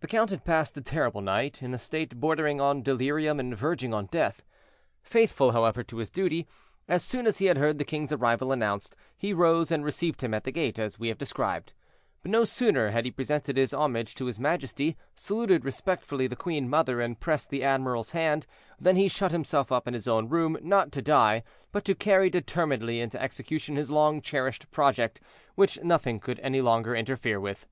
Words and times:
The 0.00 0.08
count 0.08 0.30
had 0.30 0.44
passed 0.44 0.76
a 0.76 0.80
terrible 0.80 1.20
night, 1.20 1.62
in 1.62 1.72
a 1.72 1.78
state 1.78 2.18
bordering 2.18 2.60
on 2.60 2.82
delirium 2.82 3.38
and 3.38 3.56
verging 3.56 3.94
on 3.94 4.06
death. 4.06 4.42
Faithful, 5.04 5.52
however, 5.52 5.84
to 5.84 5.98
his 5.98 6.10
duty, 6.10 6.48
as 6.88 7.04
soon 7.04 7.24
as 7.24 7.38
he 7.38 7.46
had 7.46 7.56
heard 7.56 7.78
the 7.78 7.84
king's 7.84 8.12
arrival 8.12 8.50
announced, 8.50 8.96
he 9.16 9.32
rose 9.32 9.70
and 9.70 9.84
received 9.84 10.22
him 10.24 10.34
at 10.34 10.42
the 10.42 10.50
gate, 10.50 10.76
as 10.76 10.98
we 10.98 11.06
have 11.06 11.18
described; 11.18 11.72
but 12.20 12.32
no 12.32 12.42
sooner 12.42 12.90
had 12.90 13.04
he 13.04 13.12
presented 13.12 13.56
his 13.56 13.72
homage 13.72 14.16
to 14.16 14.24
his 14.24 14.40
majesty, 14.40 14.96
saluted 15.14 15.64
respectfully 15.64 16.26
the 16.26 16.34
queen 16.34 16.68
mother, 16.68 17.00
and 17.00 17.20
pressed 17.20 17.48
the 17.48 17.62
admiral's 17.62 18.10
hand, 18.10 18.44
than 18.80 18.96
he 18.96 19.06
shut 19.06 19.30
himself 19.30 19.70
up 19.70 19.86
in 19.86 19.94
his 19.94 20.08
own 20.08 20.28
room, 20.28 20.58
not 20.62 20.90
to 20.90 21.00
die, 21.00 21.44
but 21.70 21.84
to 21.84 21.94
carry 21.94 22.28
determinedly 22.28 22.98
into 23.00 23.22
execution 23.22 23.76
his 23.76 23.88
long 23.88 24.20
cherished 24.20 24.68
project, 24.72 25.20
which 25.54 25.80
nothing 25.84 26.18
could 26.18 26.40
any 26.40 26.60
longer 26.60 26.92
interfere 26.96 27.38
with. 27.38 27.68